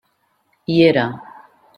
Hi 0.67 0.77
era. 0.85 1.03